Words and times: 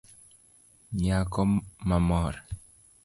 Nyako 1.01 1.41
mamor 1.87 2.33